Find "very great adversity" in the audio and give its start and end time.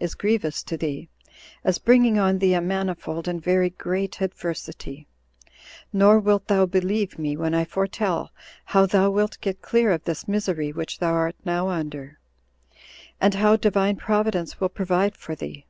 3.44-5.06